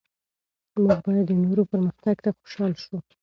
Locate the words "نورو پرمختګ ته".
1.43-2.29